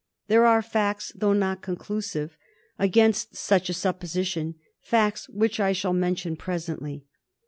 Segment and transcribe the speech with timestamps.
[0.29, 2.35] There are facts, though not conclusive,
[2.79, 7.05] against such a supposition, facts which I shall mention presently.